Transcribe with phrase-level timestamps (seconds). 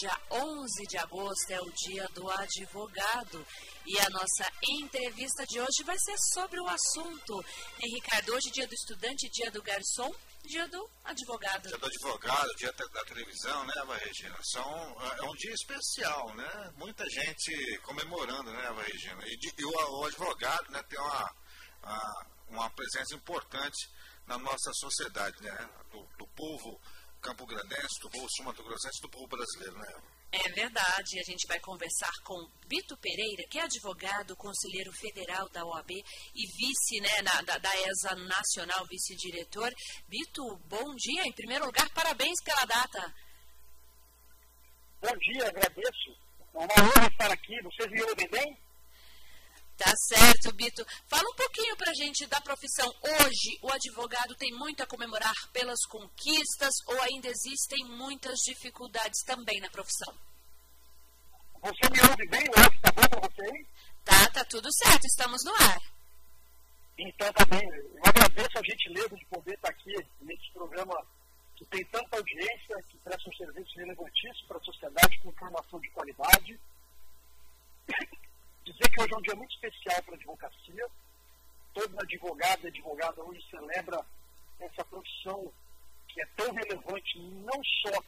[0.00, 3.46] Dia 11 de agosto, é o dia do advogado.
[3.86, 7.44] E a nossa entrevista de hoje vai ser sobre o assunto.
[7.78, 8.34] Hein, Ricardo?
[8.34, 10.10] Hoje, dia do estudante, dia do garçom
[10.42, 11.68] dia do advogado.
[11.68, 14.38] Dia do advogado, dia da televisão, né, Eva Regina?
[14.42, 16.72] São, é, é um dia especial, né?
[16.76, 19.22] Muita gente comemorando, né, Eva Regina?
[19.26, 21.34] E, e o, o, advogado né, tem uma,
[21.82, 23.90] uma, uma, presença importante
[24.26, 25.70] na nossa sociedade, né?
[25.92, 26.80] Do, do povo
[27.20, 30.02] campo-grandense, do povo sul-mato-grossense, do povo brasileiro, né?
[30.32, 31.18] É verdade.
[31.18, 36.46] A gente vai conversar com Bito Pereira, que é advogado, conselheiro federal da OAB e
[36.56, 39.72] vice né, na, da, da ESA Nacional, vice-diretor.
[40.08, 41.22] Bito, bom dia.
[41.24, 43.14] Em primeiro lugar, parabéns pela data.
[45.02, 46.10] Bom dia, agradeço.
[46.54, 47.62] É uma honra estar aqui.
[47.62, 48.69] Vocês me ouvem bem?
[49.80, 50.84] Tá certo, Bito.
[51.08, 52.86] Fala um pouquinho pra gente da profissão.
[53.02, 59.58] Hoje, o advogado tem muito a comemorar pelas conquistas ou ainda existem muitas dificuldades também
[59.58, 60.14] na profissão?
[61.62, 62.44] Você me ouve bem?
[62.62, 63.66] Áudio tá bom pra você?
[64.04, 65.06] Tá, tá tudo certo.
[65.06, 65.78] Estamos no ar.
[66.98, 67.66] Então tá bem.
[67.66, 70.94] Eu agradeço a gentileza de poder estar aqui nesse programa
[71.56, 75.88] que tem tanta audiência, que presta um serviço relevantíssimo para a sociedade com informação de
[75.88, 76.60] qualidade
[79.00, 80.86] hoje é um dia muito especial para a advocacia.
[81.72, 84.04] Todo advogado e advogada hoje celebra
[84.58, 85.52] essa profissão
[86.08, 88.02] que é tão relevante não só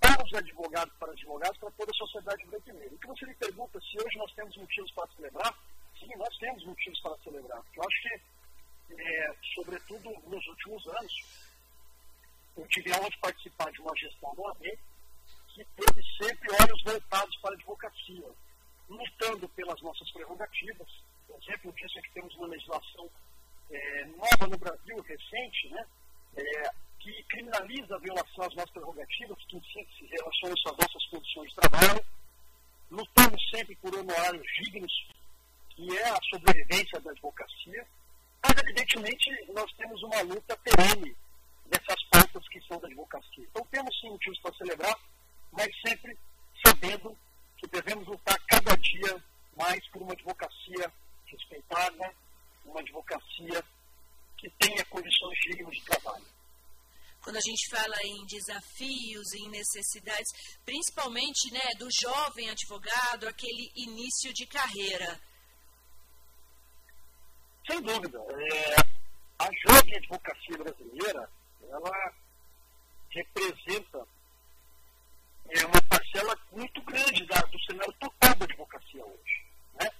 [0.00, 2.94] para os advogados, para os advogados, para toda a sociedade brasileira.
[2.94, 5.58] E que você me pergunta se hoje nós temos motivos para celebrar,
[5.98, 7.62] sim, nós temos motivos para celebrar.
[7.74, 8.20] Eu acho que,
[9.02, 11.24] é, sobretudo nos últimos anos,
[12.56, 14.62] eu tive a honra de participar de uma gestão do OAB
[15.48, 18.43] que teve sempre olhos voltados para a advocacia
[18.88, 20.88] lutando pelas nossas prerrogativas.
[21.28, 23.10] O exemplo disso é que temos uma legislação
[23.70, 25.86] é, nova no Brasil, recente, né,
[26.36, 31.56] é, que criminaliza a violação às nossas prerrogativas, que síntese relaciona às nossas condições de
[31.56, 32.04] trabalho.
[32.90, 34.92] Lutamos sempre por honorários dignos,
[35.70, 37.86] que é a sobrevivência da advocacia.
[38.42, 41.16] Mas, evidentemente, nós temos uma luta perene
[41.66, 43.44] dessas pautas que são da advocacia.
[43.44, 44.98] Então, temos sim motivos para celebrar,
[45.52, 46.16] mas sempre
[46.64, 47.16] sabendo
[47.64, 49.24] que devemos lutar cada dia
[49.56, 50.92] mais por uma advocacia
[51.26, 52.14] respeitada,
[52.64, 53.64] uma advocacia
[54.36, 56.26] que tenha condições dignas de trabalho.
[57.22, 60.30] Quando a gente fala em desafios, em necessidades,
[60.64, 65.18] principalmente né, do jovem advogado, aquele início de carreira.
[67.66, 68.18] Sem dúvida.
[68.18, 68.74] É,
[69.38, 71.30] a jovem advocacia brasileira,
[71.62, 72.14] ela
[73.08, 74.06] representa
[75.50, 79.44] é uma parcela muito grande da, do cenário total da advocacia hoje.
[79.80, 79.90] Né?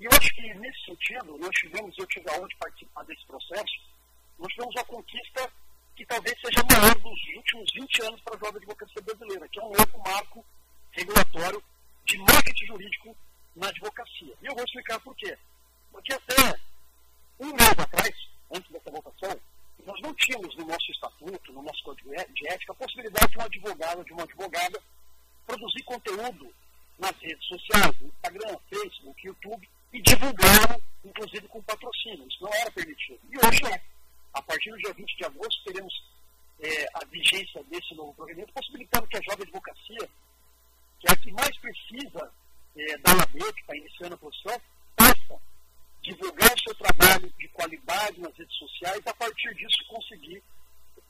[0.00, 3.26] E eu acho que, nesse sentido, nós tivemos, eu tive a honra de participar desse
[3.26, 3.80] processo,
[4.38, 5.52] nós tivemos uma conquista
[5.96, 9.60] que talvez seja a maior dos últimos 20 anos para a jovem advocacia brasileira, que
[9.60, 10.44] é um novo marco
[10.92, 11.62] regulatório
[12.06, 13.16] de marketing jurídico
[13.56, 14.34] na advocacia.
[14.42, 15.36] E eu vou explicar por quê.
[15.92, 16.58] Porque até
[17.38, 18.14] um mês atrás,
[18.50, 19.40] antes dessa votação,
[19.84, 23.42] nós não tínhamos no nosso estatuto, no nosso código de ética, a possibilidade de um
[23.42, 24.82] advogado, de uma advogada,
[25.46, 26.54] produzir conteúdo
[26.98, 32.26] nas redes sociais, Instagram, Facebook, YouTube, e divulgá-lo, inclusive com patrocínio.
[32.28, 33.20] Isso não era permitido.
[33.30, 33.82] E hoje é.
[34.32, 35.92] A partir do dia 20 de agosto, teremos
[36.60, 40.08] é, a vigência desse novo programa, possibilitando que a jovem advocacia,
[41.00, 42.32] que é a que mais precisa
[42.76, 44.60] é, da OAB, que está iniciando a profissão,
[44.96, 45.42] possa
[46.02, 50.40] divulgar o seu trabalho de qualidade nas redes sociais, a partir disso conseguir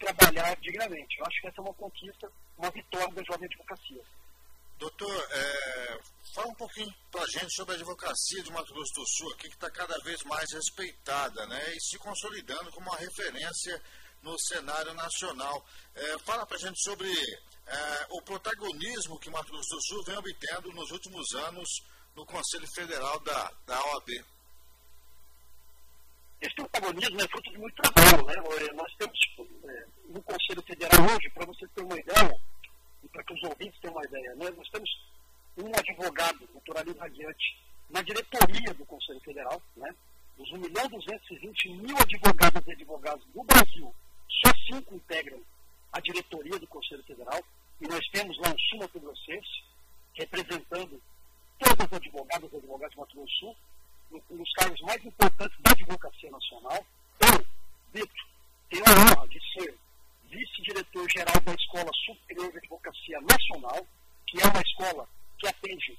[0.00, 1.18] trabalhar dignamente.
[1.18, 4.02] Eu acho que essa é uma conquista, uma vitória da jovem advocacia.
[4.78, 6.00] Doutor, é,
[6.34, 9.48] fala um pouquinho para a gente sobre a advocacia de Mato Grosso do Sul, aqui
[9.48, 13.80] que está cada vez mais respeitada né, e se consolidando como uma referência
[14.22, 15.64] no cenário nacional.
[15.94, 20.16] É, fala para a gente sobre é, o protagonismo que Mato Grosso do Sul vem
[20.16, 21.68] obtendo nos últimos anos
[22.16, 24.24] no Conselho Federal da, da OAB.
[26.40, 28.26] Esse protagonismo é fruto de muito trabalho.
[28.26, 28.34] Né?
[28.74, 29.18] Nós temos
[29.64, 32.40] é, no Conselho Federal hoje, para você ter uma ideia,
[33.02, 34.50] e para que os ouvintes tenham uma ideia, né?
[34.56, 34.90] nós temos
[35.58, 37.58] um advogado, doutor Ali Radiante,
[37.90, 39.94] na diretoria do Conselho Federal, né?
[40.38, 43.94] dos 1 milhão 220 mil advogados e advogados do Brasil,
[44.42, 45.40] só cinco integram
[45.92, 47.42] a diretoria do Conselho Federal,
[47.80, 49.64] e nós temos lá um sul grossense
[50.14, 51.02] representando
[51.58, 53.56] todos os advogados e advogados do Mato Grosso do Sul,
[54.30, 56.86] nos cargos mais importantes da advocacia nacional.
[57.20, 57.46] Eu,
[57.92, 58.26] Vitor,
[58.70, 59.78] tenho a honra de ser
[60.30, 63.86] vice-diretor-geral da Escola Superior de Advocacia Nacional,
[64.26, 65.08] que é uma escola
[65.38, 65.98] que atende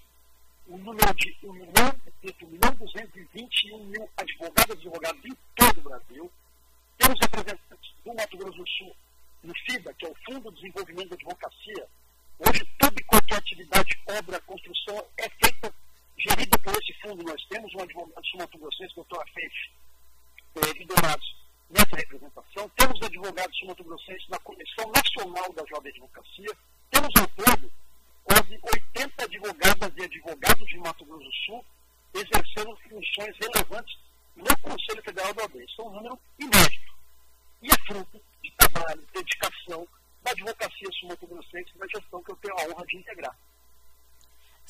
[0.67, 5.81] o número de 1 milhão, 1 milhão 221 mil advogados e advogados em todo o
[5.81, 6.31] Brasil.
[6.97, 8.95] Temos representantes do Mato Grosso do Sul
[9.43, 11.87] no FIBA, que é o Fundo de Desenvolvimento da Advocacia.
[12.39, 15.73] Hoje, toda e qualquer atividade, obra, construção é feita,
[16.17, 17.23] gerida por esse fundo.
[17.23, 19.71] Nós temos um advogado sul-mato-grossense, doutor Afeife,
[20.55, 21.35] eh, de Donados,
[21.69, 22.69] nessa representação.
[22.77, 26.57] Temos advogados sul-mato-grossenses na Comissão Nacional da Jovem Advocacia.
[26.89, 27.71] Temos ao todo
[28.23, 28.59] quase
[28.95, 31.65] 80 advogadas e advogados de Mato Grosso do Sul
[32.13, 33.97] exercendo funções relevantes
[34.35, 35.55] no Conselho Federal da OAB.
[35.55, 36.93] Isso é um número inédito.
[37.61, 39.87] E é fruto de trabalho, dedicação
[40.23, 43.35] da advocacia sul-mato-grossense na gestão que eu tenho a honra de integrar.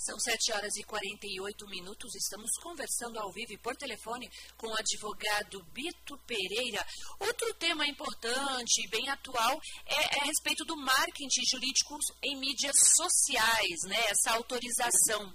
[0.02, 2.16] São 7 horas e 48 minutos.
[2.16, 4.28] Estamos conversando ao vivo e por telefone
[4.58, 6.84] com o advogado Bito Pereira.
[7.20, 12.76] Outro tema importante e bem atual é, é, a respeito do marketing jurídico em mídias
[12.96, 14.00] sociais, né?
[14.10, 15.32] Essa autorização.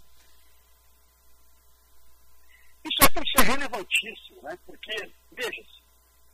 [2.85, 4.59] Isso é, é relevantíssimo, né?
[4.67, 5.81] Porque, veja-se,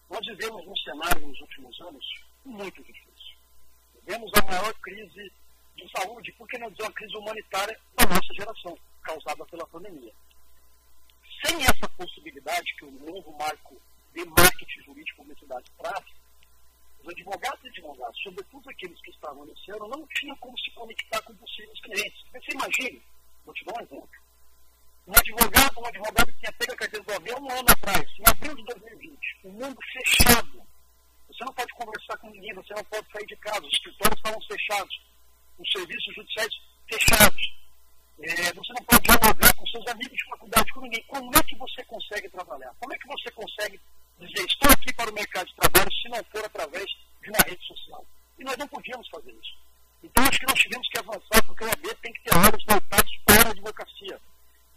[0.08, 2.06] nós vivemos um cenário nos últimos anos
[2.46, 3.36] muito difícil.
[3.94, 5.30] Vivemos a maior crise
[5.76, 10.12] de saúde, por que não dizer uma crise humanitária da nossa geração, causada pela pandemia.
[11.44, 13.80] Sem essa possibilidade que o novo marco
[14.14, 16.04] de marketing jurídico e publicidade traz,
[17.02, 21.20] os advogados e advogados, sobretudo aqueles que estavam nesse ano, não tinham como se conectar
[21.22, 22.22] com possíveis clientes.
[22.32, 23.02] Você imagine,
[23.44, 24.22] vou te dar um exemplo.
[25.08, 28.30] Um advogado, um advogado que tinha pego a carteira do avião um ano atrás, em
[28.30, 30.62] abril de 2020, o um mundo fechado.
[31.26, 34.40] Você não pode conversar com ninguém, você não pode sair de casa, os escritórios estavam
[34.42, 35.12] fechados
[35.58, 36.54] os serviços judiciais
[36.88, 37.52] fechados.
[38.20, 41.04] É, você não pode dialogar com seus amigos de faculdade, com ninguém.
[41.08, 42.72] Como é que você consegue trabalhar?
[42.78, 43.80] Como é que você consegue
[44.18, 44.44] dizer,
[45.12, 46.86] estou aqui para o mercado de trabalho, se não for através
[47.22, 48.06] de uma rede social?
[48.38, 49.56] E nós não podíamos fazer isso.
[50.02, 53.10] Então, acho que nós tivemos que avançar, porque o AB tem que ter áreas voltadas
[53.24, 54.20] para a advocacia.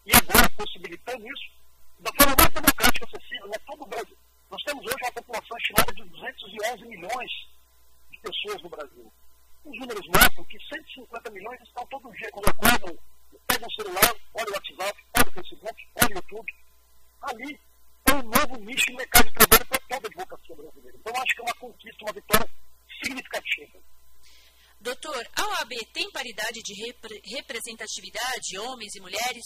[0.06, 1.52] E agora, possibilitando isso,
[2.00, 3.58] da forma mais democrática possível, né?
[3.66, 4.18] todo o Brasil.
[4.52, 7.31] Nós temos hoje uma população estimada de 211 milhões
[8.12, 9.12] de pessoas no Brasil.
[9.66, 12.98] Os números mostram que 150 milhões estão todo dia, quando acordam,
[13.48, 16.54] pegam o celular, olham o WhatsApp, olham o Facebook, olham o YouTube.
[17.24, 17.60] Ali
[18.06, 20.98] é um novo nicho de mercado de trabalho toda a advocacia brasileira.
[20.98, 22.50] Então, acho que é uma conquista, uma vitória
[23.04, 23.80] significativa.
[24.80, 29.44] Doutor, a OAB tem paridade de repre representatividade, homens e mulheres?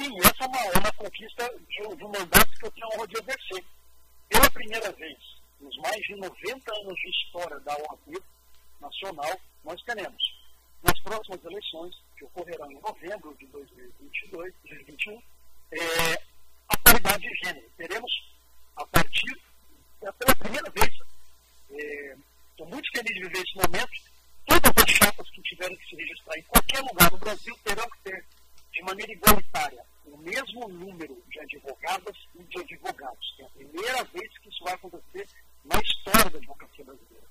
[0.00, 2.94] Sim, essa é uma, é uma conquista de, de um mandato que eu tenho a
[2.96, 3.64] honra de exercer.
[4.28, 5.18] Pela primeira vez,
[5.60, 8.22] nos mais de 90 anos de história da OAB
[8.80, 10.22] nacional, nós teremos,
[10.82, 15.22] nas próximas eleições, que ocorrerão em novembro de 2022, 2021,
[15.72, 16.19] é,
[17.20, 17.70] de gênero.
[17.76, 18.12] Teremos,
[18.76, 19.40] a partir,
[20.02, 20.88] é, pela primeira vez,
[22.50, 23.90] estou é, muito feliz de viver esse momento,
[24.46, 28.10] todas as chapas que tiverem que se registrar em qualquer lugar no Brasil terão que
[28.10, 28.24] ter,
[28.72, 33.34] de maneira igualitária, o mesmo número de advogadas e de advogados.
[33.38, 35.28] É a primeira vez que isso vai acontecer
[35.64, 37.26] na história da advocacia brasileira.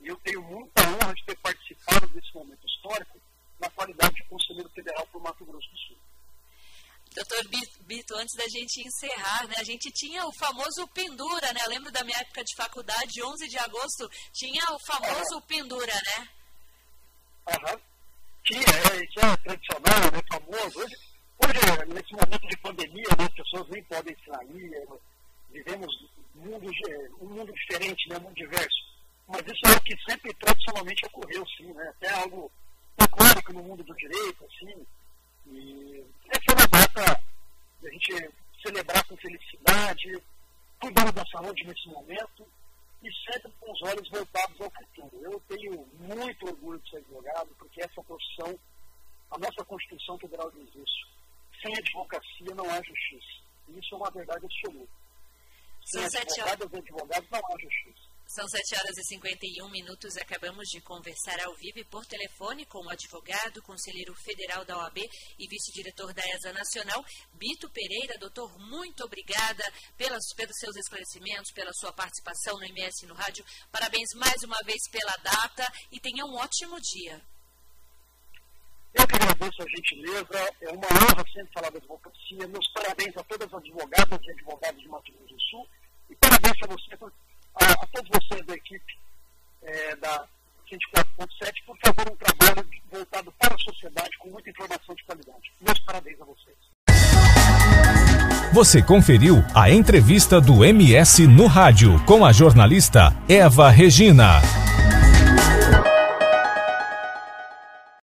[0.00, 3.20] E eu tenho muita honra de ter participado desse momento histórico
[3.60, 5.96] na qualidade de conselheiro federal para o Mato Grosso do Sul.
[7.14, 7.48] Doutor
[7.86, 11.60] Bito, antes da gente encerrar, né, a gente tinha o famoso pendura, né?
[11.64, 16.28] Eu lembro da minha época de faculdade, 11 de agosto, tinha o famoso pendura, né?
[17.48, 17.80] Aham.
[18.44, 20.80] Tinha, é, tinha tradicional, né, famoso.
[20.80, 20.96] Hoje,
[21.38, 24.86] hoje, nesse momento de pandemia, né, as pessoas nem podem sair, é,
[25.50, 25.86] vivemos
[26.34, 26.70] mundo,
[27.20, 28.94] um mundo diferente, né, um mundo diverso.
[29.28, 31.88] Mas isso é o que sempre tradicionalmente ocorreu, sim, né?
[31.88, 32.52] Até algo
[33.00, 34.86] icônico no mundo do direito, assim.
[35.46, 37.22] E essa é uma data
[37.86, 38.30] a gente
[38.62, 40.22] celebrar com felicidade,
[40.80, 42.46] cuidando da saúde nesse momento
[43.02, 45.20] e sempre com os olhos voltados ao futuro.
[45.22, 48.58] Eu tenho muito orgulho de ser advogado, porque essa profissão,
[49.30, 51.08] a nossa Constituição Federal diz isso.
[51.62, 53.44] Sem advocacia não há justiça.
[53.68, 54.92] E isso é uma verdade absoluta.
[55.84, 56.60] São sete horas.
[56.62, 58.13] advogados não há justiça.
[58.26, 60.16] São 7 horas e 51 minutos.
[60.16, 64.98] Acabamos de conversar ao vivo e por telefone com o advogado, conselheiro federal da OAB
[65.38, 67.04] e vice-diretor da ESA Nacional,
[67.34, 68.18] Bito Pereira.
[68.18, 69.64] Doutor, muito obrigada
[69.96, 73.44] pelas, pelos seus esclarecimentos, pela sua participação no MS no Rádio.
[73.70, 77.22] Parabéns mais uma vez pela data e tenha um ótimo dia.
[78.94, 80.56] Eu que agradeço a gentileza.
[80.62, 82.48] É uma honra sempre falar da advocacia.
[82.48, 85.68] Meus parabéns a todas as advogadas e advogados de Mato Grosso do Sul.
[86.10, 86.96] E parabéns a você,
[87.56, 88.98] a, a todos vocês da equipe
[89.62, 90.24] é, da
[90.70, 95.52] 24.7 por fazer um trabalho voltado para a sociedade com muita informação de qualidade.
[95.60, 96.56] Meus parabéns a vocês.
[98.52, 104.40] Você conferiu a entrevista do MS no rádio com a jornalista Eva Regina.